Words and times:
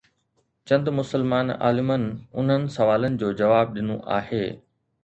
چند 0.67 0.85
مسلمان 0.99 1.47
عالمن 1.65 2.03
انهن 2.39 2.63
سوالن 2.77 3.13
جو 3.21 3.29
جواب 3.39 3.67
ڏنو 3.75 3.97
آهي. 4.19 4.45